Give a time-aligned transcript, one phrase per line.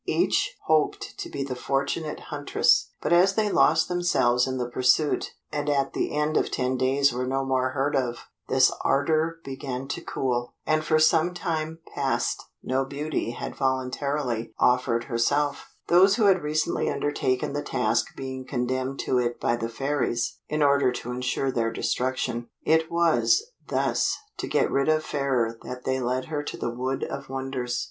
[0.07, 5.33] Each hoped to be the fortunate huntress; but as they lost themselves in the pursuit,
[5.51, 9.87] and at the end of ten days were no more heard of, this ardour began
[9.89, 16.23] to cool, and for some time past no beauty had voluntarily offered herself; those who
[16.25, 21.11] had recently undertaken the task being condemned to it by the Fairies, in order to
[21.11, 22.49] ensure their destruction.
[22.63, 27.03] It was, thus, to get rid of Fairer that they led her to the Wood
[27.03, 27.79] of Wonders.